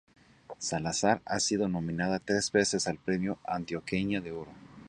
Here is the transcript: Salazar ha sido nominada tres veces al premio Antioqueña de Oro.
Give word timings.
Salazar 0.57 1.21
ha 1.27 1.39
sido 1.39 1.67
nominada 1.69 2.17
tres 2.17 2.51
veces 2.51 2.87
al 2.87 2.97
premio 2.97 3.37
Antioqueña 3.45 4.19
de 4.19 4.31
Oro. 4.31 4.51